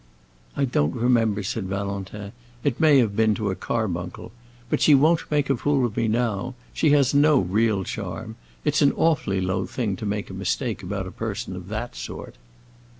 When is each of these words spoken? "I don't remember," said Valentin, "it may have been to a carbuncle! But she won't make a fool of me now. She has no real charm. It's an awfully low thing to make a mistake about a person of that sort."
"I 0.57 0.65
don't 0.65 0.95
remember," 0.95 1.43
said 1.43 1.65
Valentin, 1.65 2.31
"it 2.63 2.79
may 2.79 2.97
have 2.97 3.15
been 3.15 3.35
to 3.35 3.51
a 3.51 3.55
carbuncle! 3.55 4.31
But 4.67 4.81
she 4.81 4.95
won't 4.95 5.29
make 5.29 5.47
a 5.47 5.55
fool 5.55 5.85
of 5.85 5.95
me 5.95 6.07
now. 6.07 6.55
She 6.73 6.89
has 6.89 7.13
no 7.13 7.37
real 7.37 7.83
charm. 7.83 8.35
It's 8.65 8.81
an 8.81 8.93
awfully 8.93 9.41
low 9.41 9.67
thing 9.67 9.95
to 9.97 10.05
make 10.07 10.31
a 10.31 10.33
mistake 10.33 10.81
about 10.81 11.05
a 11.05 11.11
person 11.11 11.55
of 11.55 11.67
that 11.67 11.95
sort." 11.95 12.33